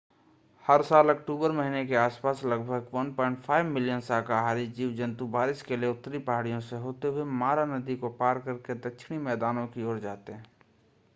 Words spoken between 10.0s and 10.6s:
जाते हैं